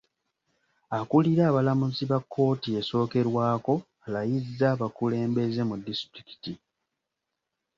[0.99, 3.73] Akulira abalamuzi ba kkooti esookerwako
[4.05, 6.53] alayizza abakulembeze mu disitulikiti.